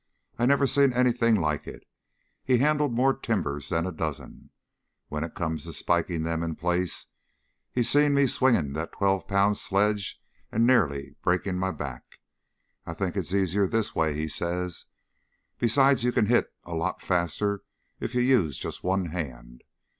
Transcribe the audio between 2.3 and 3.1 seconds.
He handled